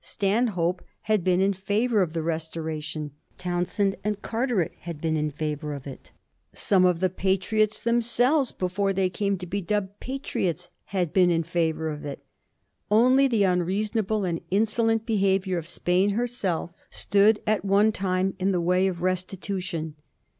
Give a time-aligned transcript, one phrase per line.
[0.03, 5.75] Stanhope had been in favour of the restoration; Townshend and Cailieret had been in favour
[5.75, 6.11] of it.
[6.55, 11.43] Some of the Patriots themselves, before they came to be dubbed Patriots, had been in
[11.43, 12.25] favour of it.
[12.89, 18.59] Only the unreasonable and insolent behaviour of Spain herself stood at one time in the
[18.59, 19.93] way of the restitution.